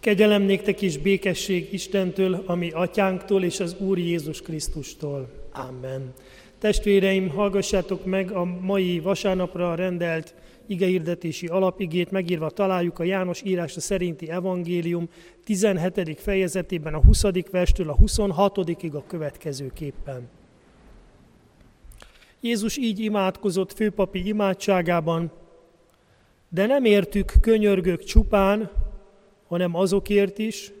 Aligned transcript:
Kegyelem 0.00 0.42
néktek 0.42 0.80
is 0.80 0.98
békesség 0.98 1.72
Istentől, 1.72 2.42
ami 2.46 2.70
atyánktól 2.70 3.44
és 3.44 3.60
az 3.60 3.76
Úr 3.78 3.98
Jézus 3.98 4.42
Krisztustól. 4.42 5.30
Amen. 5.52 6.12
Testvéreim, 6.58 7.28
hallgassátok 7.28 8.04
meg 8.04 8.30
a 8.30 8.44
mai 8.44 9.00
vasárnapra 9.00 9.74
rendelt 9.74 10.34
igehirdetési 10.66 11.46
alapigét, 11.46 12.10
megírva 12.10 12.50
találjuk 12.50 12.98
a 12.98 13.04
János 13.04 13.42
írása 13.44 13.80
szerinti 13.80 14.30
evangélium 14.30 15.08
17. 15.44 16.20
fejezetében 16.20 16.94
a 16.94 17.04
20. 17.04 17.22
verstől 17.50 17.88
a 17.88 17.96
26. 17.96 18.58
a 18.92 19.04
következőképpen. 19.06 20.28
Jézus 22.40 22.76
így 22.76 23.00
imádkozott 23.00 23.72
főpapi 23.72 24.26
imádságában, 24.26 25.32
de 26.48 26.66
nem 26.66 26.84
értük 26.84 27.32
könyörgök 27.40 28.04
csupán, 28.04 28.70
hanem 29.50 29.74
azokért 29.74 30.38
is, 30.38 30.72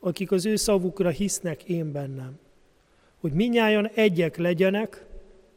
akik 0.00 0.30
az 0.32 0.46
ő 0.46 0.56
szavukra 0.56 1.08
hisznek 1.08 1.62
én 1.62 1.92
bennem. 1.92 2.38
Hogy 3.20 3.32
minnyáján 3.32 3.90
egyek 3.94 4.36
legyenek, 4.36 5.06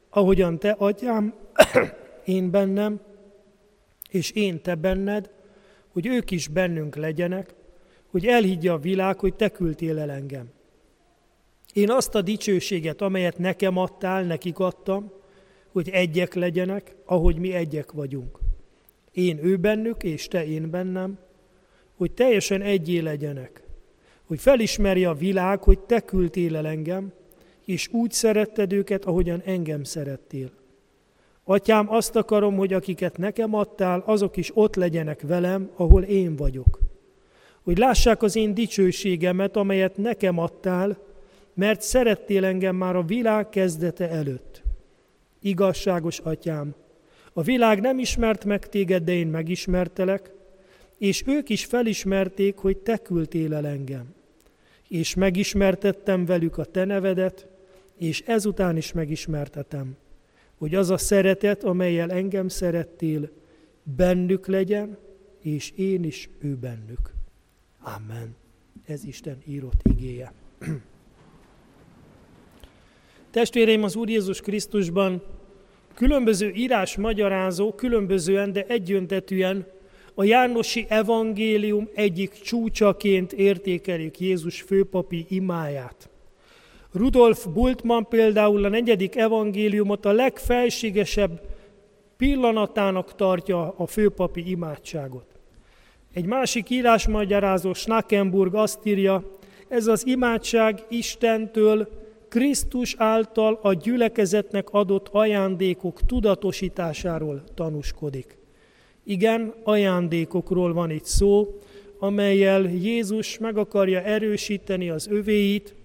ahogyan 0.09 0.59
te, 0.59 0.76
atyám, 0.77 1.34
én 2.26 2.52
bennem, 2.52 3.00
és 4.09 4.31
én 4.31 4.62
te 4.62 4.76
benned, 4.76 5.30
hogy 5.91 6.05
ők 6.05 6.31
is 6.31 6.48
bennünk 6.48 6.95
legyenek, 6.95 7.53
hogy 8.08 8.26
elhiggye 8.26 8.72
a 8.72 8.78
világ, 8.78 9.20
hogy 9.20 9.34
te 9.34 9.50
küldtél 9.50 10.00
el 10.00 10.12
engem. 10.12 10.50
Én 11.73 11.89
azt 11.89 12.16
a 12.16 12.22
dicsőséget, 12.22 13.02
amelyet 13.02 13.38
nekem 13.38 13.78
adtál, 13.78 14.23
nekik 14.23 14.59
adtam, 14.59 15.12
hogy 15.72 15.89
egyek 15.89 16.34
legyenek, 16.34 16.95
ahogy 17.05 17.38
mi 17.38 17.53
egyek 17.53 17.91
vagyunk. 17.91 18.39
Én 19.12 19.45
ő 19.45 19.58
bennük, 19.58 20.03
és 20.03 20.28
te 20.28 20.45
én 20.45 20.70
bennem, 20.70 21.20
hogy 22.02 22.12
teljesen 22.12 22.62
egyé 22.62 23.00
legyenek, 23.00 23.64
hogy 24.26 24.40
felismerje 24.40 25.09
a 25.09 25.14
világ, 25.14 25.64
hogy 25.64 25.80
te 25.80 26.00
küldtél 26.00 26.55
el 26.55 26.68
engem, 26.68 27.12
és 27.66 27.88
úgy 27.92 28.12
szeretted 28.12 28.73
őket, 28.73 29.06
ahogyan 29.06 29.42
engem 29.45 29.84
szerettél. 29.84 30.50
Atyám, 31.44 31.92
azt 31.92 32.16
akarom, 32.16 32.56
hogy 32.56 32.73
akiket 32.73 33.17
nekem 33.17 33.53
adtál, 33.53 34.03
azok 34.06 34.38
is 34.38 34.52
ott 34.53 34.75
legyenek 34.75 35.22
velem, 35.22 35.72
ahol 35.75 36.03
én 36.03 36.36
vagyok. 36.36 36.80
Hogy 37.64 37.78
lássák 37.78 38.23
az 38.23 38.36
én 38.36 38.53
dicsőségemet, 38.53 39.56
amelyet 39.56 39.97
nekem 39.97 40.38
adtál, 40.38 40.97
mert 41.53 41.81
szerettél 41.81 42.45
engem 42.45 42.75
már 42.75 42.95
a 42.95 43.03
világ 43.03 43.50
kezdete 43.50 44.09
előtt. 44.09 44.64
Igazságos 45.42 46.20
atyám, 46.20 46.75
a 47.34 47.42
világ 47.42 47.81
nem 47.81 48.00
ismert 48.00 48.45
meg 48.45 48.70
téged, 48.70 49.03
de 49.03 49.14
én 49.14 49.28
megismertelek, 49.28 50.40
és 51.02 51.23
ők 51.25 51.49
is 51.49 51.66
felismerték, 51.66 52.57
hogy 52.57 52.77
te 52.77 52.97
küldtél 52.97 53.53
el 53.53 53.67
engem. 53.67 54.13
És 54.88 55.13
megismertettem 55.13 56.25
velük 56.25 56.57
a 56.57 56.66
te 56.66 56.85
nevedet, 56.85 57.47
és 57.97 58.21
ezután 58.25 58.77
is 58.77 58.91
megismertetem, 58.91 59.95
hogy 60.57 60.75
az 60.75 60.89
a 60.89 60.97
szeretet, 60.97 61.63
amelyel 61.63 62.11
engem 62.11 62.47
szerettél, 62.47 63.29
bennük 63.83 64.47
legyen, 64.47 64.97
és 65.39 65.72
én 65.75 66.03
is 66.03 66.29
ő 66.39 66.55
bennük. 66.55 67.13
Amen. 67.79 68.35
Ez 68.85 69.05
Isten 69.05 69.38
írott 69.45 69.81
igéje. 69.83 70.33
Testvéreim, 73.31 73.83
az 73.83 73.95
Úr 73.95 74.09
Jézus 74.09 74.41
Krisztusban 74.41 75.23
különböző 75.94 76.49
írás 76.49 76.97
magyarázó, 76.97 77.73
különbözően, 77.73 78.52
de 78.52 78.66
egyöntetűen 78.66 79.79
a 80.16 80.23
Jánosi 80.23 80.86
evangélium 80.90 81.90
egyik 81.94 82.31
csúcsaként 82.31 83.34
értékelik 83.34 84.20
Jézus 84.20 84.62
főpapi 84.62 85.26
imáját. 85.30 86.09
Rudolf 86.94 87.45
Bultmann 87.45 88.03
például 88.09 88.66
a 88.66 88.70
negyedik 88.70 89.16
evangéliumot 89.16 90.06
a 90.06 90.12
legfelségesebb 90.12 91.41
pillanatának 92.18 93.16
tartja 93.16 93.74
a 93.78 93.85
főpapi 93.85 94.50
imádságot. 94.50 95.25
Egy 96.14 96.25
másik 96.25 96.69
írásmagyarázó 96.69 97.74
Schnackenburg 97.74 98.56
azt 98.56 98.85
írja, 98.85 99.38
ez 99.68 99.88
az 99.88 100.08
imádság 100.08 100.85
Istentől 100.90 101.88
Krisztus 102.30 102.96
által 102.97 103.59
a 103.62 103.74
gyülekezetnek 103.74 104.69
adott 104.69 105.08
ajándékok 105.08 106.06
tudatosításáról 106.06 107.44
tanúskodik. 107.56 108.41
Igen, 109.03 109.53
ajándékokról 109.63 110.73
van 110.73 110.89
itt 110.89 111.06
szó, 111.06 111.59
amelyel 112.00 112.69
Jézus 112.69 113.38
meg 113.38 113.57
akarja 113.57 114.01
erősíteni 114.01 114.89
az 114.89 115.07
övéit, 115.07 115.75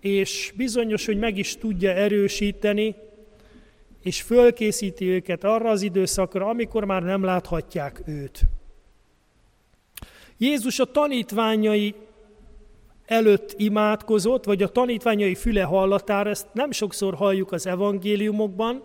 és 0.00 0.52
bizonyos, 0.56 1.06
hogy 1.06 1.18
meg 1.18 1.38
is 1.38 1.56
tudja 1.56 1.90
erősíteni, 1.90 2.94
és 4.02 4.22
fölkészíti 4.22 5.08
őket 5.08 5.44
arra 5.44 5.70
az 5.70 5.82
időszakra, 5.82 6.46
amikor 6.46 6.84
már 6.84 7.02
nem 7.02 7.24
láthatják 7.24 8.02
őt. 8.06 8.42
Jézus 10.38 10.78
a 10.78 10.84
tanítványai 10.84 11.94
előtt 13.06 13.54
imádkozott, 13.56 14.44
vagy 14.44 14.62
a 14.62 14.68
tanítványai 14.68 15.34
füle 15.34 15.62
hallatára, 15.62 16.30
ezt 16.30 16.46
nem 16.52 16.70
sokszor 16.70 17.14
halljuk 17.14 17.52
az 17.52 17.66
evangéliumokban, 17.66 18.84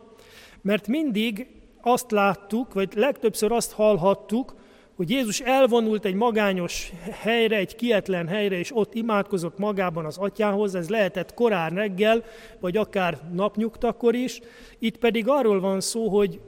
mert 0.61 0.87
mindig 0.87 1.47
azt 1.81 2.11
láttuk, 2.11 2.73
vagy 2.73 2.93
legtöbbször 2.95 3.51
azt 3.51 3.71
hallhattuk, 3.71 4.55
hogy 4.95 5.09
Jézus 5.09 5.39
elvonult 5.39 6.05
egy 6.05 6.13
magányos 6.13 6.91
helyre, 7.11 7.55
egy 7.57 7.75
kietlen 7.75 8.27
helyre, 8.27 8.57
és 8.57 8.75
ott 8.75 8.93
imádkozott 8.93 9.57
magában 9.57 10.05
az 10.05 10.17
atyához, 10.17 10.75
ez 10.75 10.89
lehetett 10.89 11.33
korán 11.33 11.73
reggel, 11.73 12.23
vagy 12.59 12.77
akár 12.77 13.19
napnyugtakor 13.33 14.15
is. 14.15 14.39
Itt 14.79 14.97
pedig 14.97 15.27
arról 15.27 15.59
van 15.59 15.81
szó, 15.81 16.07
hogy 16.07 16.39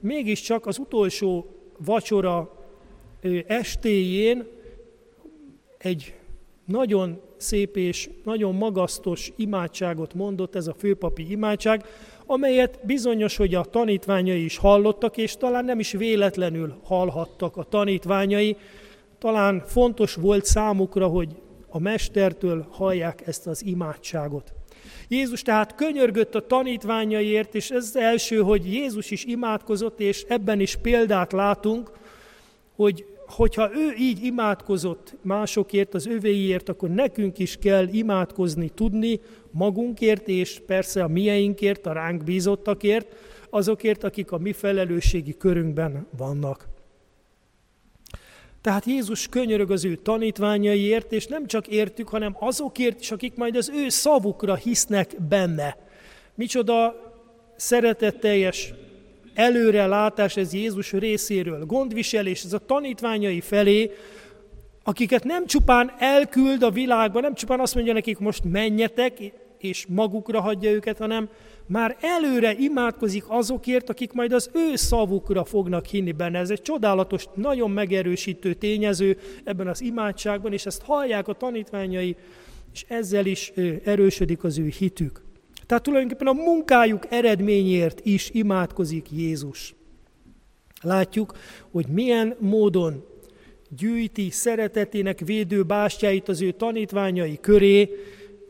mégiscsak 0.00 0.66
az 0.66 0.78
utolsó 0.78 1.46
vacsora 1.78 2.66
estéjén 3.46 4.46
egy 5.78 6.14
nagyon 6.64 7.20
szép 7.36 7.76
és 7.76 8.10
nagyon 8.24 8.54
magasztos 8.54 9.32
imádságot 9.36 10.14
mondott, 10.14 10.54
ez 10.54 10.66
a 10.66 10.74
főpapi 10.74 11.30
imádság, 11.30 11.84
amelyet 12.32 12.78
bizonyos, 12.82 13.36
hogy 13.36 13.54
a 13.54 13.64
tanítványai 13.64 14.44
is 14.44 14.56
hallottak, 14.56 15.16
és 15.16 15.36
talán 15.36 15.64
nem 15.64 15.78
is 15.78 15.92
véletlenül 15.92 16.74
hallhattak 16.84 17.56
a 17.56 17.62
tanítványai. 17.62 18.56
Talán 19.18 19.62
fontos 19.66 20.14
volt 20.14 20.44
számukra, 20.44 21.06
hogy 21.06 21.28
a 21.68 21.78
mestertől 21.78 22.66
hallják 22.70 23.26
ezt 23.26 23.46
az 23.46 23.64
imádságot. 23.64 24.52
Jézus 25.08 25.42
tehát 25.42 25.74
könyörgött 25.74 26.34
a 26.34 26.46
tanítványaiért, 26.46 27.54
és 27.54 27.70
ez 27.70 27.84
az 27.84 27.96
első, 27.96 28.40
hogy 28.40 28.72
Jézus 28.72 29.10
is 29.10 29.24
imádkozott, 29.24 30.00
és 30.00 30.24
ebben 30.28 30.60
is 30.60 30.76
példát 30.76 31.32
látunk, 31.32 31.90
hogy 32.76 33.06
hogyha 33.32 33.70
ő 33.74 33.94
így 33.98 34.24
imádkozott 34.24 35.14
másokért, 35.22 35.94
az 35.94 36.06
övéiért, 36.06 36.68
akkor 36.68 36.88
nekünk 36.88 37.38
is 37.38 37.56
kell 37.56 37.88
imádkozni 37.88 38.68
tudni 38.68 39.20
magunkért, 39.50 40.28
és 40.28 40.60
persze 40.66 41.02
a 41.02 41.08
mieinkért, 41.08 41.86
a 41.86 41.92
ránk 41.92 42.24
bízottakért, 42.24 43.14
azokért, 43.50 44.04
akik 44.04 44.32
a 44.32 44.38
mi 44.38 44.52
felelősségi 44.52 45.36
körünkben 45.36 46.06
vannak. 46.16 46.68
Tehát 48.60 48.84
Jézus 48.84 49.28
könyörög 49.28 49.70
az 49.70 49.84
ő 49.84 49.96
tanítványaiért, 49.96 51.12
és 51.12 51.26
nem 51.26 51.46
csak 51.46 51.66
értük, 51.66 52.08
hanem 52.08 52.36
azokért 52.38 53.00
is, 53.00 53.10
akik 53.10 53.34
majd 53.34 53.56
az 53.56 53.70
ő 53.74 53.88
szavukra 53.88 54.54
hisznek 54.54 55.22
benne. 55.28 55.76
Micsoda 56.34 56.94
szeretetteljes 57.56 58.74
előrelátás 59.34 60.36
ez 60.36 60.52
Jézus 60.52 60.92
részéről, 60.92 61.64
gondviselés 61.64 62.44
ez 62.44 62.52
a 62.52 62.58
tanítványai 62.58 63.40
felé, 63.40 63.90
akiket 64.84 65.24
nem 65.24 65.46
csupán 65.46 65.92
elküld 65.98 66.62
a 66.62 66.70
világba, 66.70 67.20
nem 67.20 67.34
csupán 67.34 67.60
azt 67.60 67.74
mondja 67.74 67.92
nekik, 67.92 68.18
most 68.18 68.44
menjetek, 68.44 69.18
és 69.58 69.86
magukra 69.88 70.40
hagyja 70.40 70.70
őket, 70.70 70.98
hanem 70.98 71.28
már 71.66 71.96
előre 72.00 72.54
imádkozik 72.58 73.24
azokért, 73.28 73.88
akik 73.88 74.12
majd 74.12 74.32
az 74.32 74.50
ő 74.52 74.76
szavukra 74.76 75.44
fognak 75.44 75.86
hinni 75.86 76.12
benne. 76.12 76.38
Ez 76.38 76.50
egy 76.50 76.62
csodálatos, 76.62 77.24
nagyon 77.34 77.70
megerősítő 77.70 78.54
tényező 78.54 79.18
ebben 79.44 79.68
az 79.68 79.80
imádságban, 79.80 80.52
és 80.52 80.66
ezt 80.66 80.82
hallják 80.82 81.28
a 81.28 81.32
tanítványai, 81.32 82.16
és 82.72 82.84
ezzel 82.88 83.26
is 83.26 83.52
erősödik 83.84 84.44
az 84.44 84.58
ő 84.58 84.66
hitük. 84.78 85.22
Tehát 85.72 85.86
tulajdonképpen 85.86 86.26
a 86.26 86.42
munkájuk 86.42 87.06
eredményért 87.10 88.00
is 88.06 88.30
imádkozik 88.32 89.10
Jézus. 89.10 89.74
Látjuk, 90.82 91.36
hogy 91.70 91.86
milyen 91.86 92.36
módon 92.38 93.04
gyűjti 93.68 94.30
szeretetének 94.30 95.18
védő 95.18 95.62
bástyáit 95.62 96.28
az 96.28 96.42
ő 96.42 96.50
tanítványai 96.50 97.38
köré, 97.40 97.90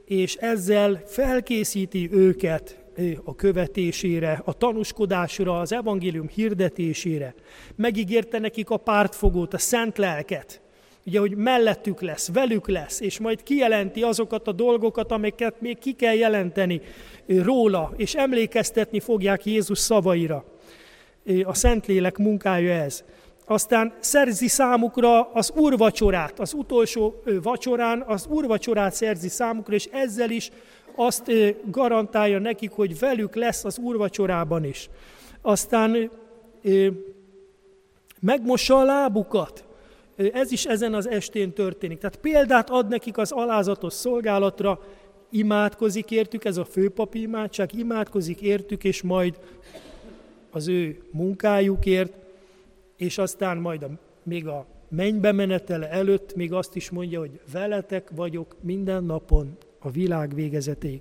és 0.04 0.34
ezzel 0.34 1.02
felkészíti 1.06 2.08
őket 2.12 2.84
a 3.24 3.34
követésére, 3.34 4.42
a 4.44 4.52
tanúskodásra, 4.52 5.60
az 5.60 5.72
evangélium 5.72 6.28
hirdetésére. 6.28 7.34
Megígérte 7.76 8.38
nekik 8.38 8.70
a 8.70 8.76
pártfogót, 8.76 9.54
a 9.54 9.58
szent 9.58 9.98
lelket, 9.98 10.61
ugye, 11.06 11.18
hogy 11.18 11.36
mellettük 11.36 12.00
lesz, 12.00 12.30
velük 12.32 12.68
lesz, 12.68 13.00
és 13.00 13.18
majd 13.18 13.42
kijelenti 13.42 14.02
azokat 14.02 14.48
a 14.48 14.52
dolgokat, 14.52 15.12
amiket 15.12 15.60
még 15.60 15.78
ki 15.78 15.92
kell 15.92 16.14
jelenteni 16.14 16.80
róla, 17.26 17.92
és 17.96 18.14
emlékeztetni 18.14 19.00
fogják 19.00 19.44
Jézus 19.44 19.78
szavaira. 19.78 20.44
A 21.44 21.54
Szentlélek 21.54 22.18
munkája 22.18 22.72
ez. 22.72 23.04
Aztán 23.46 23.92
szerzi 24.00 24.48
számukra 24.48 25.30
az 25.32 25.52
úrvacsorát, 25.56 26.40
az 26.40 26.52
utolsó 26.52 27.22
vacsorán 27.42 28.02
az 28.06 28.26
úrvacsorát 28.26 28.94
szerzi 28.94 29.28
számukra, 29.28 29.74
és 29.74 29.88
ezzel 29.92 30.30
is 30.30 30.50
azt 30.94 31.32
garantálja 31.70 32.38
nekik, 32.38 32.70
hogy 32.70 32.98
velük 32.98 33.34
lesz 33.34 33.64
az 33.64 33.78
úrvacsorában 33.78 34.64
is. 34.64 34.88
Aztán 35.40 36.10
megmossa 38.20 38.78
a 38.78 38.84
lábukat. 38.84 39.64
Ez 40.32 40.52
is 40.52 40.66
ezen 40.66 40.94
az 40.94 41.08
estén 41.08 41.52
történik. 41.52 41.98
Tehát 41.98 42.16
példát 42.16 42.70
ad 42.70 42.88
nekik 42.88 43.18
az 43.18 43.30
alázatos 43.30 43.92
szolgálatra, 43.92 44.80
imádkozik 45.30 46.10
értük, 46.10 46.44
ez 46.44 46.56
a 46.56 46.64
főpapi 46.64 47.20
imádság, 47.20 47.74
imádkozik 47.74 48.40
értük, 48.40 48.84
és 48.84 49.02
majd 49.02 49.38
az 50.50 50.68
ő 50.68 51.02
munkájukért, 51.10 52.12
és 52.96 53.18
aztán 53.18 53.56
majd 53.56 53.82
a, 53.82 53.88
még 54.22 54.46
a 54.46 54.66
mennybe 54.88 55.32
menetele 55.32 55.90
előtt 55.90 56.34
még 56.34 56.52
azt 56.52 56.76
is 56.76 56.90
mondja, 56.90 57.18
hogy 57.18 57.40
veletek 57.52 58.10
vagyok 58.14 58.56
minden 58.60 59.04
napon 59.04 59.56
a 59.78 59.90
világ 59.90 60.34
végezetéig. 60.34 61.00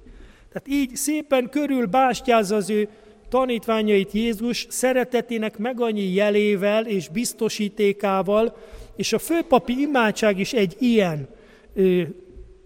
Tehát 0.51 0.67
így 0.67 0.95
szépen 0.95 1.49
körül 1.49 1.85
bástyázza 1.85 2.55
az 2.55 2.69
ő 2.69 2.89
tanítványait 3.31 4.11
Jézus 4.11 4.67
szeretetének 4.69 5.57
meg 5.57 5.81
annyi 5.81 6.13
jelével 6.13 6.85
és 6.87 7.09
biztosítékával, 7.09 8.57
és 8.95 9.13
a 9.13 9.19
főpapi 9.19 9.81
imádság 9.81 10.39
is 10.39 10.53
egy 10.53 10.75
ilyen 10.79 11.29
ö, 11.73 12.01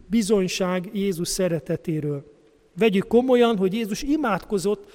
bizonyság 0.10 0.90
Jézus 0.94 1.28
szeretetéről. 1.28 2.24
Vegyük 2.78 3.08
komolyan, 3.08 3.58
hogy 3.58 3.74
Jézus 3.74 4.02
imádkozott 4.02 4.92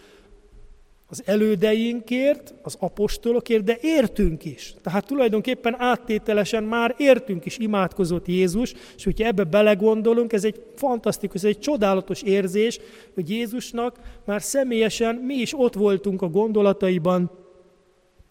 az 1.10 1.22
elődeinkért, 1.24 2.54
az 2.62 2.76
apostolokért, 2.78 3.64
de 3.64 3.78
értünk 3.80 4.44
is. 4.44 4.74
Tehát 4.82 5.06
tulajdonképpen 5.06 5.80
áttételesen 5.80 6.64
már 6.64 6.94
értünk 6.98 7.44
is 7.44 7.58
imádkozott 7.58 8.26
Jézus, 8.26 8.74
és 8.96 9.04
hogyha 9.04 9.26
ebbe 9.26 9.44
belegondolunk, 9.44 10.32
ez 10.32 10.44
egy 10.44 10.62
fantasztikus, 10.76 11.42
ez 11.42 11.48
egy 11.48 11.58
csodálatos 11.58 12.22
érzés, 12.22 12.78
hogy 13.14 13.30
Jézusnak 13.30 13.96
már 14.24 14.42
személyesen 14.42 15.14
mi 15.14 15.34
is 15.34 15.52
ott 15.58 15.74
voltunk 15.74 16.22
a 16.22 16.28
gondolataiban, 16.28 17.30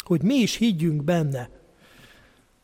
hogy 0.06 0.22
mi 0.22 0.36
is 0.36 0.56
higgyünk 0.56 1.04
benne. 1.04 1.50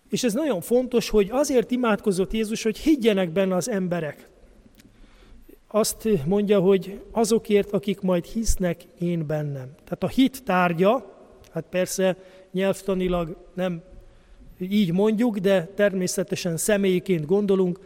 És 0.10 0.24
ez 0.24 0.34
nagyon 0.34 0.62
fontos, 0.62 1.10
hogy 1.10 1.28
azért 1.32 1.72
imádkozott 1.72 2.34
Jézus, 2.34 2.64
hogy 2.64 2.78
higgyenek 2.78 3.32
benne 3.32 3.56
az 3.56 3.70
emberek 3.70 4.30
azt 5.68 6.08
mondja, 6.26 6.60
hogy 6.60 7.02
azokért, 7.12 7.72
akik 7.72 8.02
majd 8.02 8.26
hisznek 8.26 8.82
én 9.00 9.28
bennem. 9.28 9.70
Tehát 9.84 10.04
a 10.04 10.08
hit 10.08 10.44
tárgya, 10.44 11.14
hát 11.54 11.66
persze 11.70 12.18
nyelvtanilag 12.52 13.38
nem 13.54 13.84
így 14.60 14.92
mondjuk, 14.92 15.38
de 15.38 15.66
természetesen 15.76 16.58
személyiként 16.58 17.26
gondolunk, 17.26 17.80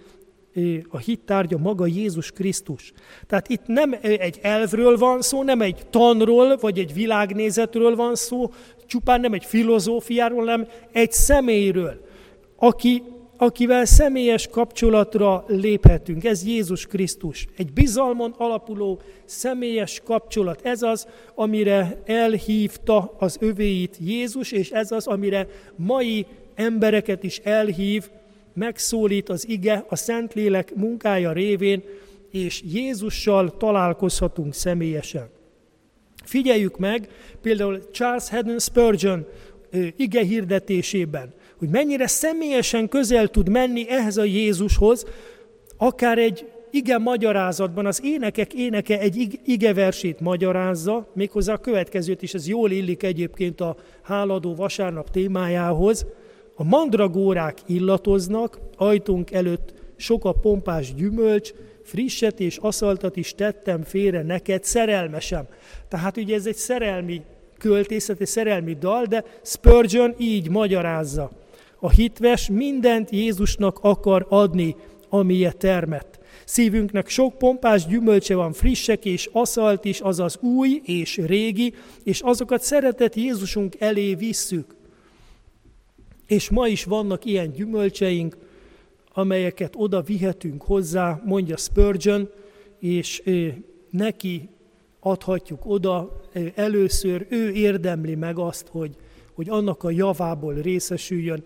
a 0.90 0.98
hit 0.98 1.20
tárgya 1.20 1.58
maga 1.58 1.86
Jézus 1.86 2.32
Krisztus. 2.32 2.94
Tehát 3.28 3.50
itt 3.50 3.66
nem 3.66 3.96
egy 4.02 4.40
elvről 4.42 4.98
van 4.98 5.22
szó, 5.22 5.44
nem 5.44 5.62
egy 5.62 5.86
tanról, 5.90 6.58
vagy 6.58 6.80
egy 6.80 6.94
világnézetről 6.94 7.96
van 7.96 8.16
szó, 8.16 8.52
csupán 8.86 9.22
nem 9.22 9.34
egy 9.34 9.46
filozófiáról, 9.46 10.44
nem 10.44 10.68
egy 10.92 11.12
személyről, 11.12 12.06
aki 12.56 13.04
akivel 13.42 13.86
személyes 13.86 14.48
kapcsolatra 14.48 15.44
léphetünk. 15.48 16.24
Ez 16.24 16.46
Jézus 16.46 16.86
Krisztus. 16.86 17.48
Egy 17.58 17.74
bizalmon 17.74 18.34
alapuló 18.38 19.00
személyes 19.26 20.02
kapcsolat. 20.04 20.60
Ez 20.64 20.82
az, 20.82 21.08
amire 21.36 22.02
elhívta 22.06 23.16
az 23.18 23.38
övéit 23.40 23.98
Jézus, 24.00 24.52
és 24.52 24.70
ez 24.70 24.92
az, 24.92 25.08
amire 25.08 25.48
mai 25.76 26.26
embereket 26.56 27.24
is 27.24 27.38
elhív, 27.38 28.10
megszólít 28.54 29.30
az 29.30 29.48
ige, 29.50 29.86
a 29.90 29.96
Szentlélek 29.96 30.76
munkája 30.76 31.32
révén, 31.32 31.84
és 32.32 32.64
Jézussal 32.74 33.58
találkozhatunk 33.58 34.54
személyesen. 34.54 35.30
Figyeljük 36.24 36.78
meg 36.78 37.10
például 37.42 37.90
Charles 37.92 38.30
Haddon 38.30 38.60
Spurgeon 38.60 39.26
ige 39.96 40.24
hirdetésében, 40.24 41.34
hogy 41.60 41.70
mennyire 41.70 42.08
személyesen 42.08 42.90
közel 42.90 43.28
tud 43.28 43.50
menni 43.50 43.90
ehhez 43.90 44.18
a 44.18 44.24
Jézushoz, 44.24 45.06
akár 45.78 46.18
egy 46.18 46.46
ige 46.72 46.98
magyarázatban, 46.98 47.86
az 47.86 48.02
énekek 48.04 48.54
éneke 48.54 49.00
egy 49.00 49.40
ige 49.46 49.74
versét 49.74 50.20
magyarázza, 50.20 51.08
méghozzá 51.14 51.54
a 51.54 51.58
következőt 51.58 52.22
is, 52.22 52.34
ez 52.34 52.48
jól 52.48 52.72
illik 52.72 53.04
egyébként 53.04 53.62
a 53.62 53.76
háladó 54.02 54.56
vasárnap 54.56 55.10
témájához. 55.10 56.06
A 56.56 56.64
mandragórák 56.64 57.58
illatoznak, 57.66 58.60
ajtunk 58.76 59.32
előtt 59.32 59.74
sok 59.96 60.26
a 60.26 60.32
pompás 60.32 60.94
gyümölcs, 60.94 61.52
frisset 61.84 62.40
és 62.40 62.58
aszaltat 62.58 63.16
is 63.16 63.34
tettem 63.36 63.84
félre 63.84 64.22
neked, 64.22 64.64
szerelmesem. 64.64 65.48
Tehát 65.88 66.18
ugye 66.18 66.36
ez 66.36 66.46
egy 66.46 66.56
szerelmi 66.56 67.22
költészet, 67.58 68.22
egy 68.22 68.28
szerelmi 68.28 68.74
dal, 68.74 69.06
de 69.06 69.24
Spurgeon 69.44 70.14
így 70.18 70.50
magyarázza. 70.50 71.32
A 71.80 71.90
hitves 71.90 72.50
mindent 72.50 73.10
Jézusnak 73.10 73.80
akar 73.82 74.26
adni, 74.30 74.76
amilyen 75.10 75.54
termett. 75.58 76.20
Szívünknek 76.46 77.08
sok 77.08 77.38
pompás 77.38 77.86
gyümölcse 77.86 78.36
van, 78.36 78.54
frissek 78.54 79.06
és 79.06 79.30
aszalt 79.32 79.86
is, 79.86 80.00
azaz 80.00 80.38
új 80.38 80.82
és 80.84 81.18
régi, 81.18 81.74
és 82.04 82.22
azokat 82.22 82.62
szeretett 82.62 83.16
Jézusunk 83.16 83.76
elé 83.80 84.14
visszük. 84.14 84.76
És 86.28 86.50
ma 86.50 86.68
is 86.68 86.84
vannak 86.84 87.26
ilyen 87.26 87.52
gyümölcseink, 87.52 88.38
amelyeket 89.14 89.74
oda 89.78 90.02
vihetünk 90.02 90.62
hozzá, 90.64 91.22
mondja 91.26 91.58
Spurgeon, 91.58 92.30
és 92.80 93.24
neki 93.90 94.50
adhatjuk 95.00 95.66
oda. 95.66 96.22
Először 96.56 97.26
ő 97.30 97.52
érdemli 97.52 98.16
meg 98.16 98.38
azt, 98.38 98.68
hogy, 98.68 98.96
hogy 99.34 99.50
annak 99.50 99.84
a 99.84 99.92
javából 99.92 100.54
részesüljön, 100.54 101.44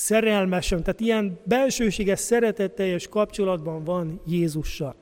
szerelmesen, 0.00 0.82
tehát 0.82 1.00
ilyen 1.00 1.38
belsőséges, 1.44 2.20
szeretetteljes 2.20 3.08
kapcsolatban 3.08 3.84
van 3.84 4.20
Jézussal. 4.26 4.94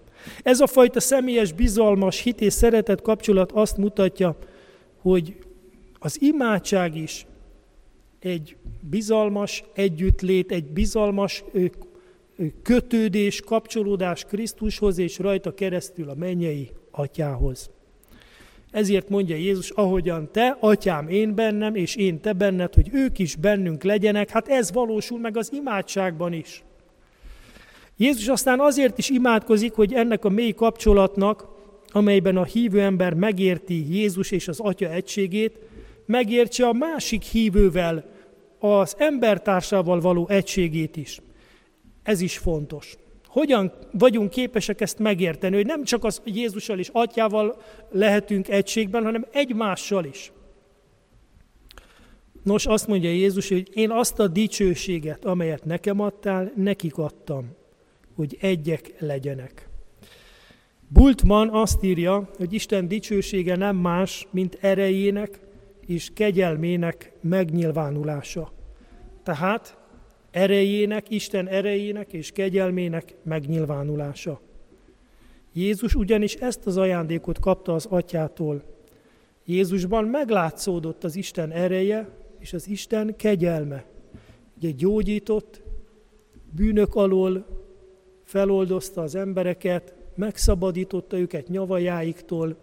Ez 0.42 0.60
a 0.60 0.66
fajta 0.66 1.00
személyes, 1.00 1.52
bizalmas, 1.52 2.20
hit 2.20 2.40
és 2.40 2.52
szeretet 2.52 3.02
kapcsolat 3.02 3.52
azt 3.52 3.76
mutatja, 3.76 4.36
hogy 5.00 5.36
az 5.98 6.22
imádság 6.22 6.96
is 6.96 7.26
egy 8.18 8.56
bizalmas 8.80 9.64
együttlét, 9.74 10.52
egy 10.52 10.64
bizalmas 10.64 11.44
kötődés, 12.62 13.40
kapcsolódás 13.40 14.24
Krisztushoz 14.24 14.98
és 14.98 15.18
rajta 15.18 15.54
keresztül 15.54 16.08
a 16.08 16.14
mennyei 16.14 16.70
atyához. 16.90 17.70
Ezért 18.70 19.08
mondja 19.08 19.36
Jézus, 19.36 19.70
ahogyan 19.70 20.28
te, 20.32 20.56
atyám, 20.60 21.08
én 21.08 21.34
bennem, 21.34 21.74
és 21.74 21.96
én 21.96 22.20
te 22.20 22.32
benned, 22.32 22.74
hogy 22.74 22.88
ők 22.92 23.18
is 23.18 23.36
bennünk 23.36 23.82
legyenek, 23.82 24.30
hát 24.30 24.48
ez 24.48 24.72
valósul 24.72 25.18
meg 25.18 25.36
az 25.36 25.52
imádságban 25.52 26.32
is. 26.32 26.62
Jézus 27.96 28.28
aztán 28.28 28.60
azért 28.60 28.98
is 28.98 29.08
imádkozik, 29.08 29.72
hogy 29.72 29.92
ennek 29.92 30.24
a 30.24 30.28
mély 30.28 30.52
kapcsolatnak, 30.52 31.46
amelyben 31.88 32.36
a 32.36 32.44
hívő 32.44 32.80
ember 32.80 33.14
megérti 33.14 33.94
Jézus 33.94 34.30
és 34.30 34.48
az 34.48 34.60
Atya 34.60 34.90
egységét, 34.90 35.58
megértse 36.06 36.66
a 36.66 36.72
másik 36.72 37.22
hívővel, 37.22 38.04
az 38.58 38.94
embertársával 38.98 40.00
való 40.00 40.28
egységét 40.28 40.96
is. 40.96 41.20
Ez 42.02 42.20
is 42.20 42.38
fontos. 42.38 42.96
Hogyan 43.28 43.72
vagyunk 43.92 44.30
képesek 44.30 44.80
ezt 44.80 44.98
megérteni, 44.98 45.56
hogy 45.56 45.66
nem 45.66 45.84
csak 45.84 46.04
az 46.04 46.22
Jézussal 46.24 46.78
és 46.78 46.88
Atyával 46.92 47.62
lehetünk 47.90 48.48
egységben, 48.48 49.04
hanem 49.04 49.26
egymással 49.32 50.04
is. 50.04 50.32
Nos, 52.42 52.66
azt 52.66 52.86
mondja 52.86 53.10
Jézus, 53.10 53.48
hogy 53.48 53.68
én 53.74 53.90
azt 53.90 54.18
a 54.18 54.28
dicsőséget, 54.28 55.24
amelyet 55.24 55.64
nekem 55.64 56.00
adtál, 56.00 56.52
nekik 56.56 56.98
adtam, 56.98 57.56
hogy 58.14 58.36
egyek 58.40 58.94
legyenek. 58.98 59.68
Bultmann 60.88 61.48
azt 61.48 61.82
írja, 61.82 62.30
hogy 62.36 62.52
Isten 62.52 62.88
dicsősége 62.88 63.56
nem 63.56 63.76
más, 63.76 64.26
mint 64.30 64.58
erejének 64.60 65.40
és 65.86 66.10
kegyelmének 66.14 67.12
megnyilvánulása. 67.20 68.52
Tehát 69.22 69.77
erejének, 70.30 71.10
Isten 71.10 71.48
erejének 71.48 72.12
és 72.12 72.30
kegyelmének 72.30 73.16
megnyilvánulása. 73.22 74.40
Jézus 75.52 75.94
ugyanis 75.94 76.34
ezt 76.34 76.66
az 76.66 76.76
ajándékot 76.76 77.38
kapta 77.38 77.74
az 77.74 77.86
atyától. 77.86 78.62
Jézusban 79.44 80.04
meglátszódott 80.04 81.04
az 81.04 81.16
Isten 81.16 81.50
ereje 81.50 82.08
és 82.38 82.52
az 82.52 82.68
Isten 82.68 83.16
kegyelme. 83.16 83.84
Ugye 84.56 84.70
gyógyított, 84.70 85.62
bűnök 86.56 86.94
alól 86.94 87.46
feloldozta 88.24 89.02
az 89.02 89.14
embereket, 89.14 89.94
megszabadította 90.14 91.18
őket 91.18 91.48
nyavajáiktól, 91.48 92.56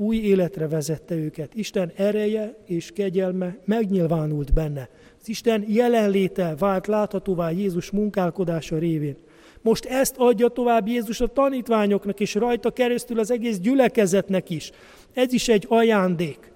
új 0.00 0.16
életre 0.16 0.68
vezette 0.68 1.14
őket. 1.14 1.54
Isten 1.54 1.92
ereje 1.96 2.56
és 2.66 2.90
kegyelme 2.92 3.58
megnyilvánult 3.64 4.52
benne. 4.52 4.88
Az 5.20 5.28
Isten 5.28 5.64
jelenléte 5.68 6.54
vált 6.58 6.86
láthatóvá 6.86 7.50
Jézus 7.50 7.90
munkálkodása 7.90 8.78
révén. 8.78 9.16
Most 9.62 9.84
ezt 9.84 10.14
adja 10.16 10.48
tovább 10.48 10.88
Jézus 10.88 11.20
a 11.20 11.26
tanítványoknak, 11.26 12.20
és 12.20 12.34
rajta 12.34 12.70
keresztül 12.70 13.18
az 13.18 13.30
egész 13.30 13.58
gyülekezetnek 13.58 14.50
is. 14.50 14.70
Ez 15.12 15.32
is 15.32 15.48
egy 15.48 15.66
ajándék. 15.68 16.52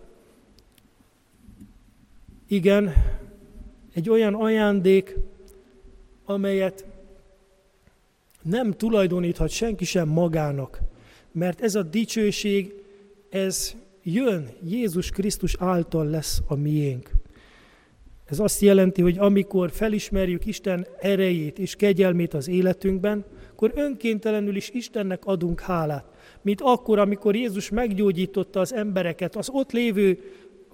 Igen, 2.49 2.93
egy 3.95 4.11
olyan 4.11 4.35
ajándék, 4.35 5.17
amelyet 6.25 6.85
nem 8.43 8.73
tulajdoníthat 8.73 9.51
senki 9.51 9.85
sem 9.85 10.09
magának, 10.09 10.81
mert 11.33 11.61
ez 11.61 11.75
a 11.75 11.83
dicsőség, 11.83 12.84
ez 13.35 13.75
jön, 14.03 14.49
Jézus 14.65 15.11
Krisztus 15.11 15.57
által 15.59 16.07
lesz 16.07 16.41
a 16.47 16.55
miénk. 16.55 17.11
Ez 18.25 18.39
azt 18.39 18.61
jelenti, 18.61 19.03
hogy 19.03 19.19
amikor 19.19 19.71
felismerjük 19.71 20.47
Isten 20.47 20.87
erejét 21.01 21.59
és 21.59 21.77
kegyelmét 21.77 22.35
az 22.35 22.49
életünkben, 22.49 23.25
akkor 23.51 23.73
önkéntelenül 23.75 24.57
is 24.57 24.71
Istennek 24.71 25.25
adunk 25.25 25.61
hálát. 25.61 26.05
Mint 26.43 26.61
akkor, 26.61 26.99
amikor 26.99 27.37
Jézus 27.37 27.71
meggyógyította 27.71 28.61
az 28.61 28.75
embereket, 28.75 29.37
az 29.37 29.49
ott 29.53 29.73
lévő 29.73 30.19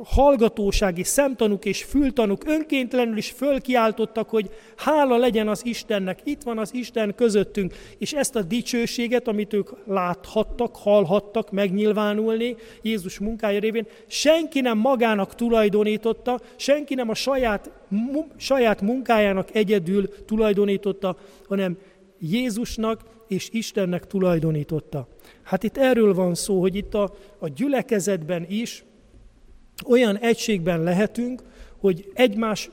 hallgatósági 0.04 1.02
szemtanúk 1.02 1.64
és 1.64 1.84
fültanúk 1.84 2.44
önkéntlenül 2.46 3.16
is 3.16 3.30
fölkiáltottak, 3.30 4.30
hogy 4.30 4.50
hála 4.76 5.16
legyen 5.16 5.48
az 5.48 5.66
Istennek, 5.66 6.18
itt 6.24 6.42
van 6.42 6.58
az 6.58 6.74
Isten 6.74 7.14
közöttünk, 7.14 7.74
és 7.98 8.12
ezt 8.12 8.36
a 8.36 8.42
dicsőséget, 8.42 9.28
amit 9.28 9.52
ők 9.52 9.70
láthattak, 9.86 10.76
hallhattak 10.76 11.50
megnyilvánulni 11.50 12.56
Jézus 12.82 13.18
munkája 13.18 13.58
révén, 13.60 13.86
senki 14.06 14.60
nem 14.60 14.78
magának 14.78 15.34
tulajdonította, 15.34 16.40
senki 16.56 16.94
nem 16.94 17.08
a 17.08 17.14
saját, 17.14 17.70
mu, 17.88 18.24
saját 18.36 18.80
munkájának 18.80 19.54
egyedül 19.54 20.24
tulajdonította, 20.24 21.16
hanem 21.48 21.78
Jézusnak 22.18 23.00
és 23.28 23.48
Istennek 23.52 24.06
tulajdonította. 24.06 25.08
Hát 25.42 25.62
itt 25.62 25.76
erről 25.76 26.14
van 26.14 26.34
szó, 26.34 26.60
hogy 26.60 26.76
itt 26.76 26.94
a, 26.94 27.14
a 27.38 27.48
gyülekezetben 27.48 28.46
is, 28.48 28.84
olyan 29.86 30.18
egységben 30.18 30.82
lehetünk, 30.82 31.42
hogy 31.78 32.10
egymás 32.14 32.70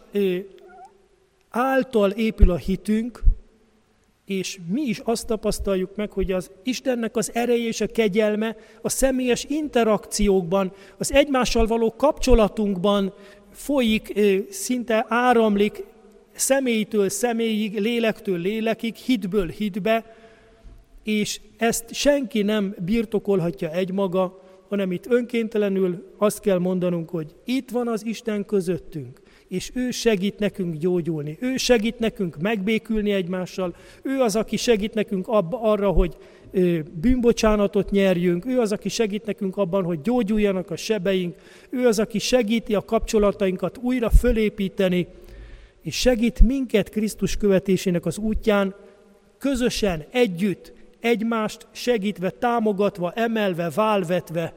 által 1.49 2.11
épül 2.11 2.51
a 2.51 2.55
hitünk, 2.55 3.23
és 4.25 4.59
mi 4.67 4.81
is 4.81 4.99
azt 4.99 5.27
tapasztaljuk 5.27 5.95
meg, 5.95 6.11
hogy 6.11 6.31
az 6.31 6.51
Istennek 6.63 7.15
az 7.15 7.31
ereje 7.33 7.67
és 7.67 7.81
a 7.81 7.87
kegyelme 7.87 8.55
a 8.81 8.89
személyes 8.89 9.43
interakciókban, 9.43 10.71
az 10.97 11.11
egymással 11.11 11.65
való 11.65 11.93
kapcsolatunkban 11.97 13.13
folyik, 13.51 14.19
szinte 14.49 15.05
áramlik 15.09 15.83
személytől 16.35 17.09
személyig, 17.09 17.79
lélektől 17.79 18.37
lélekig, 18.37 18.95
hitből 18.95 19.47
hitbe, 19.47 20.15
és 21.03 21.39
ezt 21.57 21.93
senki 21.93 22.41
nem 22.41 22.75
birtokolhatja 22.85 23.71
egymaga, 23.71 24.41
hanem 24.69 24.91
itt 24.91 25.05
önkéntelenül 25.09 26.13
azt 26.17 26.39
kell 26.39 26.57
mondanunk, 26.57 27.09
hogy 27.09 27.36
itt 27.45 27.69
van 27.69 27.88
az 27.88 28.05
Isten 28.05 28.45
közöttünk, 28.45 29.21
és 29.47 29.71
ő 29.74 29.91
segít 29.91 30.39
nekünk 30.39 30.75
gyógyulni, 30.75 31.38
ő 31.39 31.57
segít 31.57 32.00
nekünk 32.00 32.38
megbékülni 32.38 33.12
egymással, 33.12 33.75
ő 34.03 34.19
az, 34.19 34.36
aki 34.36 34.57
segít 34.57 34.93
nekünk 34.93 35.27
abba, 35.27 35.62
arra, 35.62 35.89
hogy 35.89 36.17
bűnbocsánatot 36.91 37.91
nyerjünk, 37.91 38.45
ő 38.45 38.59
az, 38.59 38.71
aki 38.71 38.89
segít 38.89 39.25
nekünk 39.25 39.57
abban, 39.57 39.83
hogy 39.83 40.01
gyógyuljanak 40.01 40.71
a 40.71 40.75
sebeink, 40.75 41.36
ő 41.69 41.88
az, 41.88 42.00
aki 42.00 42.19
segíti 42.19 42.75
a 42.75 42.81
kapcsolatainkat 42.81 43.77
újra 43.77 44.09
fölépíteni, 44.09 45.07
és 45.81 45.95
segít 45.95 46.39
minket 46.39 46.89
Krisztus 46.89 47.38
követésének 47.38 48.05
az 48.05 48.17
útján, 48.17 48.75
közösen, 49.38 50.05
együtt, 50.12 50.74
egymást 51.00 51.68
segítve, 51.72 52.30
támogatva, 52.30 53.12
emelve, 53.12 53.70
válvetve, 53.70 54.54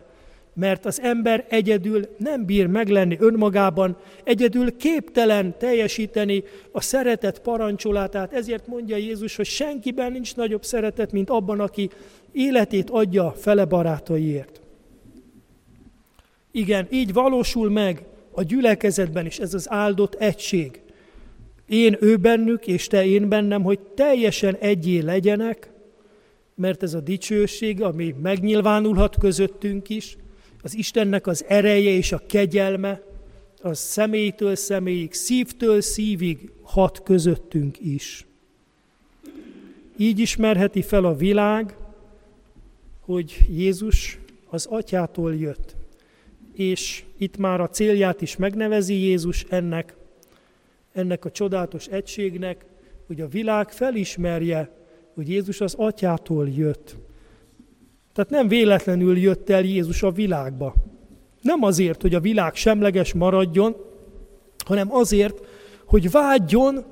mert 0.54 0.84
az 0.84 1.00
ember 1.00 1.46
egyedül 1.48 2.08
nem 2.18 2.44
bír 2.44 2.66
meglenni 2.66 3.16
önmagában, 3.20 3.96
egyedül 4.24 4.76
képtelen 4.76 5.58
teljesíteni 5.58 6.42
a 6.72 6.80
szeretet 6.80 7.40
parancsolatát. 7.40 8.32
Ezért 8.32 8.66
mondja 8.66 8.96
Jézus, 8.96 9.36
hogy 9.36 9.46
senkiben 9.46 10.12
nincs 10.12 10.36
nagyobb 10.36 10.64
szeretet, 10.64 11.12
mint 11.12 11.30
abban, 11.30 11.60
aki 11.60 11.90
életét 12.32 12.90
adja 12.90 13.30
fele 13.30 13.64
barátaiért. 13.64 14.60
Igen, 16.52 16.86
így 16.90 17.12
valósul 17.12 17.70
meg 17.70 18.04
a 18.32 18.42
gyülekezetben 18.42 19.26
is 19.26 19.38
ez 19.38 19.54
az 19.54 19.70
áldott 19.70 20.14
egység. 20.14 20.80
Én 21.66 21.96
ő 22.00 22.16
bennük, 22.16 22.66
és 22.66 22.86
te 22.86 23.06
én 23.06 23.28
bennem, 23.28 23.62
hogy 23.62 23.80
teljesen 23.80 24.56
egyé 24.56 24.98
legyenek, 24.98 25.69
mert 26.60 26.82
ez 26.82 26.94
a 26.94 27.00
dicsőség, 27.00 27.82
ami 27.82 28.14
megnyilvánulhat 28.22 29.16
közöttünk 29.18 29.88
is, 29.88 30.16
az 30.62 30.76
Istennek 30.76 31.26
az 31.26 31.44
ereje 31.48 31.90
és 31.90 32.12
a 32.12 32.22
kegyelme, 32.26 33.02
az 33.62 33.78
személytől 33.78 34.54
személyig, 34.54 35.12
szívtől 35.12 35.80
szívig 35.80 36.50
hat 36.62 37.02
közöttünk 37.02 37.80
is. 37.80 38.26
Így 39.96 40.18
ismerheti 40.18 40.82
fel 40.82 41.04
a 41.04 41.16
világ, 41.16 41.76
hogy 43.00 43.38
Jézus 43.50 44.18
az 44.48 44.66
atyától 44.66 45.34
jött. 45.34 45.76
És 46.54 47.04
itt 47.18 47.36
már 47.36 47.60
a 47.60 47.68
célját 47.68 48.22
is 48.22 48.36
megnevezi 48.36 48.94
Jézus 48.94 49.46
ennek, 49.48 49.94
ennek 50.92 51.24
a 51.24 51.30
csodálatos 51.30 51.86
egységnek, 51.86 52.64
hogy 53.06 53.20
a 53.20 53.28
világ 53.28 53.70
felismerje, 53.70 54.79
hogy 55.20 55.28
Jézus 55.28 55.60
az 55.60 55.74
atyától 55.74 56.48
jött. 56.48 56.96
Tehát 58.12 58.30
nem 58.30 58.48
véletlenül 58.48 59.18
jött 59.18 59.50
el 59.50 59.64
Jézus 59.64 60.02
a 60.02 60.10
világba. 60.10 60.74
Nem 61.42 61.62
azért, 61.62 62.02
hogy 62.02 62.14
a 62.14 62.20
világ 62.20 62.54
semleges 62.54 63.14
maradjon, 63.14 63.76
hanem 64.64 64.92
azért, 64.92 65.46
hogy 65.84 66.10
vágyjon 66.10 66.84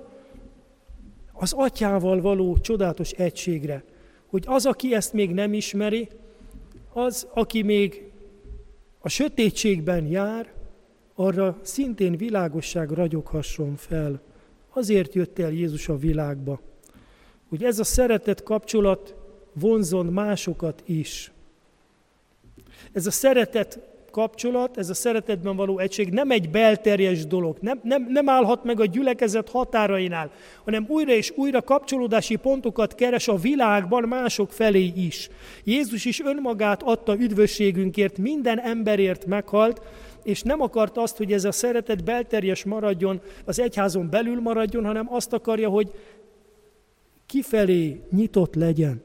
az 1.33 1.53
atyával 1.57 2.21
való 2.21 2.59
csodálatos 2.59 3.11
egységre. 3.11 3.85
Hogy 4.27 4.45
az, 4.47 4.67
aki 4.67 4.95
ezt 4.95 5.13
még 5.13 5.31
nem 5.31 5.53
ismeri, 5.53 6.09
az, 6.93 7.27
aki 7.35 7.63
még 7.63 8.11
a 8.99 9.09
sötétségben 9.09 10.07
jár, 10.07 10.53
arra 11.15 11.59
szintén 11.63 12.17
világosság 12.17 12.91
ragyoghasson 12.91 13.77
fel. 13.77 14.21
Azért 14.73 15.15
jött 15.15 15.39
el 15.39 15.53
Jézus 15.53 15.89
a 15.89 15.97
világba 15.97 16.61
hogy 17.49 17.65
ez 17.65 17.79
a 17.79 17.85
szeretet 17.85 18.43
kapcsolat 18.43 19.15
vonzon 19.53 20.07
másokat 20.07 20.83
is. 20.87 21.33
Ez 22.93 23.07
a 23.07 23.11
szeretet 23.11 23.81
kapcsolat, 24.11 24.79
ez 24.79 24.91
a 24.91 24.95
szeretetben 24.95 25.57
való 25.57 25.79
egység 25.79 26.11
nem 26.11 26.31
egy 26.31 26.51
belterjes 26.51 27.27
dolog, 27.27 27.57
nem, 27.61 27.81
nem, 27.83 28.07
nem 28.09 28.29
állhat 28.29 28.65
meg 28.65 28.81
a 28.81 28.87
gyülekezet 28.87 29.49
határainál, 29.49 30.31
hanem 30.65 30.87
újra 30.89 31.13
és 31.13 31.33
újra 31.37 31.63
kapcsolódási 31.63 32.37
pontokat 32.37 32.95
keres 32.95 33.29
a 33.29 33.37
világban 33.37 34.03
mások 34.03 34.53
felé 34.53 34.93
is. 34.97 35.29
Jézus 35.65 36.05
is 36.05 36.21
önmagát 36.21 36.83
adta 36.83 37.17
üdvösségünkért, 37.19 38.19
minden 38.19 38.61
emberért 38.61 39.27
meghalt, 39.27 39.83
és 40.23 40.43
nem 40.43 40.61
akart 40.61 40.97
azt, 40.97 41.17
hogy 41.17 41.33
ez 41.33 41.45
a 41.45 41.53
szeretet 41.53 42.05
belterjes 42.05 42.65
maradjon, 42.65 43.21
az 43.45 43.61
egyházon 43.61 44.11
belül 44.11 44.41
maradjon, 44.41 44.85
hanem 44.85 45.13
azt 45.13 45.33
akarja, 45.33 45.69
hogy 45.69 45.91
kifelé 47.29 48.01
nyitott 48.11 48.55
legyen. 48.55 49.03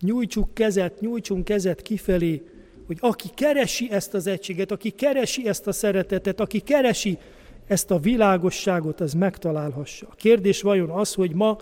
Nyújtsuk 0.00 0.54
kezet, 0.54 1.00
nyújtsunk 1.00 1.44
kezet 1.44 1.82
kifelé, 1.82 2.42
hogy 2.86 2.96
aki 3.00 3.28
keresi 3.34 3.90
ezt 3.90 4.14
az 4.14 4.26
egységet, 4.26 4.70
aki 4.70 4.90
keresi 4.90 5.48
ezt 5.48 5.66
a 5.66 5.72
szeretetet, 5.72 6.40
aki 6.40 6.60
keresi 6.60 7.18
ezt 7.66 7.90
a 7.90 7.98
világosságot, 7.98 9.00
az 9.00 9.12
megtalálhassa. 9.12 10.06
A 10.10 10.14
kérdés 10.14 10.62
vajon 10.62 10.90
az, 10.90 11.14
hogy 11.14 11.34
ma 11.34 11.58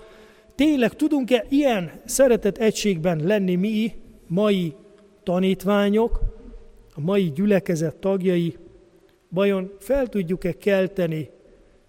tényleg 0.55 0.95
tudunk-e 0.95 1.47
ilyen 1.49 2.01
szeretet 2.05 2.59
egységben 2.59 3.21
lenni 3.25 3.55
mi, 3.55 3.93
mai 4.27 4.75
tanítványok, 5.23 6.21
a 6.95 7.01
mai 7.01 7.33
gyülekezet 7.35 7.97
tagjai, 7.97 8.57
vajon 9.29 9.73
fel 9.79 10.07
tudjuk-e 10.07 10.53
kelteni 10.53 11.31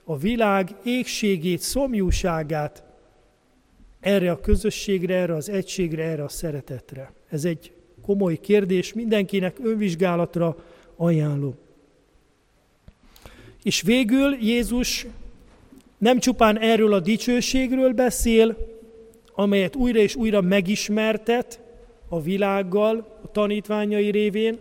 a 0.06 0.18
világ 0.18 0.76
égségét, 0.84 1.60
szomjúságát 1.60 2.84
erre 4.00 4.32
a 4.32 4.40
közösségre, 4.40 5.16
erre 5.16 5.36
az 5.36 5.50
egységre, 5.50 6.04
erre 6.04 6.24
a 6.24 6.30
szeretetre. 6.30 7.14
Ez 7.30 7.46
egy 7.46 7.72
komoly 8.02 8.40
kérdés, 8.40 8.94
mindenkinek 8.94 9.58
önvizsgálatra 9.64 10.58
ajánlom. 10.96 11.56
És 13.64 13.82
végül 13.82 14.36
Jézus 14.42 15.06
Nem 15.98 16.20
csupán 16.20 16.60
erről 16.60 16.94
a 16.94 17.00
dicsőségről 17.00 17.94
beszél, 17.94 18.58
amelyet 19.34 19.76
újra 19.76 20.00
és 20.00 20.16
újra 20.16 20.42
megismertet 20.42 21.60
a 22.10 22.22
világgal, 22.22 23.20
a 23.24 23.32
tanítványai 23.32 24.12
révén, 24.12 24.60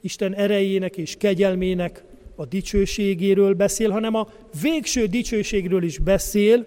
Isten 0.00 0.34
erejének 0.34 0.96
és 0.96 1.16
kegyelmének 1.16 2.04
a 2.36 2.44
dicsőségéről 2.44 3.54
beszél, 3.54 3.90
hanem 3.90 4.14
a 4.14 4.28
végső 4.62 5.06
dicsőségről 5.06 5.82
is 5.82 5.98
beszél, 5.98 6.66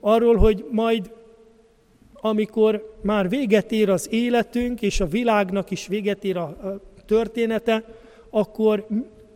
arról, 0.00 0.36
hogy 0.36 0.64
majd 0.70 1.10
amikor 2.12 2.94
már 3.02 3.28
véget 3.28 3.72
ér 3.72 3.88
az 3.88 4.08
életünk, 4.10 4.82
és 4.82 5.00
a 5.00 5.06
világnak 5.06 5.70
is 5.70 5.86
véget 5.86 6.24
ér 6.24 6.36
a 6.36 6.80
története, 7.06 7.84
akkor 8.30 8.86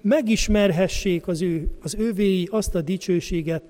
megismerhessék 0.01 1.29
az, 1.29 1.43
ő, 1.43 1.69
az 1.83 1.95
ővéi 1.99 2.49
azt 2.51 2.75
a 2.75 2.81
dicsőséget, 2.81 3.63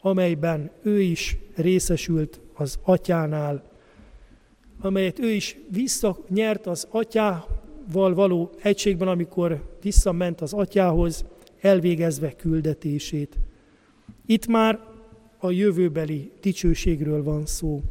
amelyben 0.00 0.70
ő 0.82 1.00
is 1.00 1.36
részesült 1.54 2.40
az 2.54 2.78
atyánál, 2.82 3.62
amelyet 4.80 5.18
ő 5.18 5.30
is 5.30 5.58
visszanyert 5.68 6.66
az 6.66 6.86
atyával 6.90 8.14
való 8.14 8.50
egységben, 8.62 9.08
amikor 9.08 9.76
visszament 9.82 10.40
az 10.40 10.52
atyához, 10.52 11.24
elvégezve 11.60 12.32
küldetését. 12.32 13.36
Itt 14.26 14.46
már 14.46 14.78
a 15.38 15.50
jövőbeli 15.50 16.30
dicsőségről 16.40 17.22
van 17.22 17.46
szó. 17.46 17.82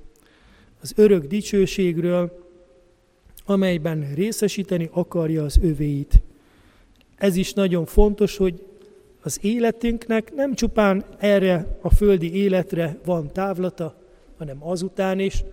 Az 0.82 0.94
örök 0.96 1.26
dicsőségről, 1.26 2.48
amelyben 3.46 4.14
részesíteni 4.16 4.90
akarja 4.92 5.44
az 5.44 5.60
övéit. 5.62 6.22
Ez 7.16 7.36
is 7.36 7.54
nagyon 7.54 7.86
fontos, 7.86 8.38
hogy 8.38 8.64
az 9.22 9.40
életünknek 9.42 10.34
nem 10.36 10.54
csupán 10.54 11.06
erre 11.18 11.78
a 11.82 11.90
földi 11.96 12.34
életre 12.34 13.00
van 13.06 13.34
távlata, 13.34 13.96
hanem 14.38 14.68
azután 14.68 15.20
is, 15.20 15.44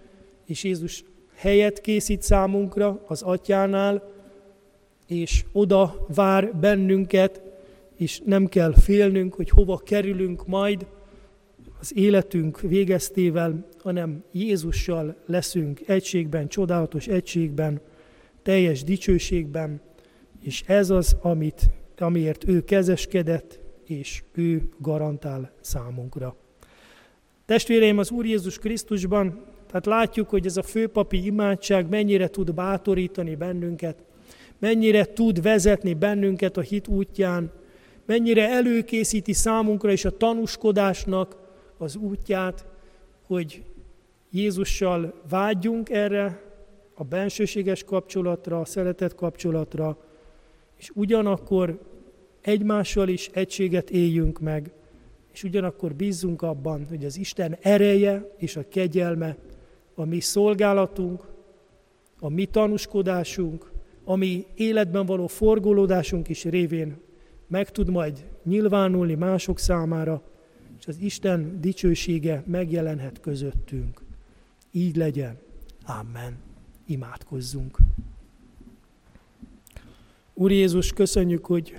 és 0.46 0.64
Jézus 0.64 1.04
helyet 1.34 1.80
készít 1.80 2.22
számunkra 2.22 3.04
az 3.06 3.22
atyánál, 3.22 4.10
és 5.06 5.44
oda 5.52 6.06
vár 6.14 6.56
bennünket, 6.56 7.40
és 7.96 8.20
nem 8.24 8.46
kell 8.46 8.74
félnünk, 8.74 9.34
hogy 9.34 9.50
hova 9.50 9.76
kerülünk 9.76 10.46
majd 10.46 10.86
az 11.80 11.96
életünk 11.96 12.60
végeztével, 12.60 13.66
hanem 13.82 14.24
Jézussal 14.32 15.16
leszünk 15.26 15.80
egységben, 15.86 16.48
csodálatos 16.48 17.06
egységben, 17.06 17.80
teljes 18.42 18.84
dicsőségben, 18.84 19.80
és 20.40 20.62
ez 20.66 20.90
az, 20.90 21.16
amit, 21.20 21.70
amiért 21.98 22.48
ő 22.48 22.64
kezeskedett, 22.64 23.60
és 23.84 24.22
ő 24.34 24.68
garantál 24.78 25.52
számunkra. 25.60 26.36
Testvéreim, 27.44 27.98
az 27.98 28.10
Úr 28.10 28.26
Jézus 28.26 28.58
Krisztusban, 28.58 29.44
tehát 29.66 29.86
látjuk, 29.86 30.28
hogy 30.28 30.46
ez 30.46 30.56
a 30.56 30.62
főpapi 30.62 31.24
imádság 31.24 31.88
mennyire 31.88 32.28
tud 32.28 32.54
bátorítani 32.54 33.34
bennünket, 33.34 34.04
mennyire 34.58 35.04
tud 35.04 35.42
vezetni 35.42 35.94
bennünket 35.94 36.56
a 36.56 36.60
hit 36.60 36.88
útján, 36.88 37.52
mennyire 38.06 38.48
előkészíti 38.48 39.32
számunkra 39.32 39.92
is 39.92 40.04
a 40.04 40.16
tanúskodásnak 40.16 41.36
az 41.78 41.96
útját, 41.96 42.66
hogy 43.26 43.62
Jézussal 44.30 45.22
vágyjunk 45.28 45.90
erre 45.90 46.42
a 46.94 47.04
bensőséges 47.04 47.84
kapcsolatra, 47.84 48.60
a 48.60 48.64
szeretet 48.64 49.14
kapcsolatra, 49.14 49.98
és 50.78 50.90
ugyanakkor 50.94 51.80
egymással 52.40 53.08
is 53.08 53.30
egységet 53.32 53.90
éljünk 53.90 54.40
meg, 54.40 54.72
és 55.32 55.44
ugyanakkor 55.44 55.94
bízzunk 55.94 56.42
abban, 56.42 56.86
hogy 56.88 57.04
az 57.04 57.18
Isten 57.18 57.56
ereje 57.60 58.34
és 58.36 58.56
a 58.56 58.68
kegyelme 58.68 59.36
a 59.94 60.04
mi 60.04 60.20
szolgálatunk, 60.20 61.24
a 62.20 62.28
mi 62.28 62.44
tanúskodásunk, 62.44 63.70
a 64.04 64.16
mi 64.16 64.46
életben 64.54 65.06
való 65.06 65.26
forgolódásunk 65.26 66.28
is 66.28 66.44
révén 66.44 67.05
meg 67.46 67.70
tud 67.70 67.90
majd 67.90 68.26
nyilvánulni 68.44 69.14
mások 69.14 69.58
számára, 69.58 70.22
és 70.78 70.86
az 70.86 70.98
Isten 70.98 71.60
dicsősége 71.60 72.42
megjelenhet 72.46 73.20
közöttünk. 73.20 74.00
Így 74.70 74.96
legyen. 74.96 75.38
Amen. 75.84 76.36
Imádkozzunk. 76.86 77.78
Úr 80.34 80.50
Jézus, 80.50 80.92
köszönjük, 80.92 81.46
hogy 81.46 81.76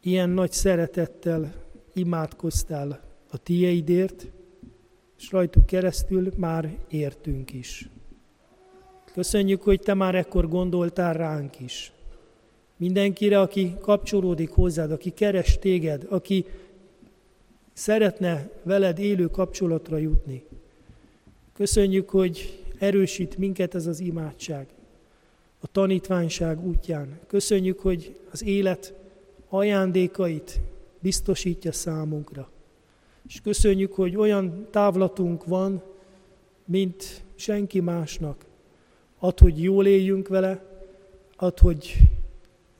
ilyen 0.00 0.30
nagy 0.30 0.52
szeretettel 0.52 1.52
imádkoztál 1.92 3.00
a 3.30 3.36
tieidért, 3.36 4.26
és 5.18 5.30
rajtuk 5.30 5.66
keresztül 5.66 6.32
már 6.36 6.76
értünk 6.88 7.52
is. 7.52 7.88
Köszönjük, 9.12 9.62
hogy 9.62 9.80
te 9.80 9.94
már 9.94 10.14
ekkor 10.14 10.48
gondoltál 10.48 11.14
ránk 11.14 11.60
is. 11.60 11.93
Mindenkire, 12.76 13.40
aki 13.40 13.74
kapcsolódik 13.80 14.50
hozzád, 14.50 14.90
aki 14.90 15.10
keres 15.10 15.58
téged, 15.58 16.06
aki 16.08 16.44
szeretne 17.72 18.50
veled 18.62 18.98
élő 18.98 19.26
kapcsolatra 19.26 19.96
jutni. 19.96 20.44
Köszönjük, 21.52 22.10
hogy 22.10 22.62
erősít 22.78 23.36
minket 23.36 23.74
ez 23.74 23.86
az 23.86 24.00
imádság 24.00 24.66
a 25.64 25.66
tanítványság 25.72 26.66
útján. 26.66 27.18
Köszönjük, 27.26 27.80
hogy 27.80 28.16
az 28.30 28.44
élet 28.44 28.94
ajándékait 29.48 30.60
biztosítja 31.00 31.72
számunkra. 31.72 32.50
És 33.26 33.40
köszönjük, 33.40 33.92
hogy 33.92 34.16
olyan 34.16 34.66
távlatunk 34.70 35.44
van, 35.44 35.82
mint 36.64 37.24
senki 37.34 37.80
másnak. 37.80 38.44
Ad, 39.18 39.38
hogy 39.38 39.62
jól 39.62 39.86
éljünk 39.86 40.28
vele, 40.28 40.64
ad, 41.36 41.58
hogy 41.58 41.96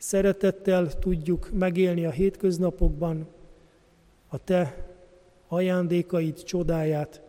szeretettel 0.04 0.98
tudjuk 0.98 1.50
megélni 1.52 2.04
a 2.04 2.10
hétköznapokban 2.10 3.28
a 4.28 4.38
Te 4.38 4.86
ajándékaid 5.48 6.42
csodáját, 6.42 7.22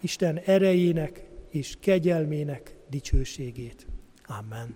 Isten 0.00 0.38
erejének 0.38 1.28
és 1.48 1.76
kegyelmének 1.80 2.76
dicsőségét. 2.90 3.86
Amen. 4.26 4.74